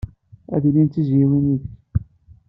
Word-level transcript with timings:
Ad 0.55 0.63
ilin 0.69 0.87
d 0.89 0.91
tizzyiwin 0.93 1.45
yid-k. 1.51 1.73